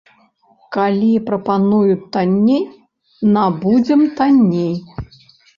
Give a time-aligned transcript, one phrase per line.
[0.77, 2.63] Калі прапануюць танней,
[3.37, 4.73] набудзем танней.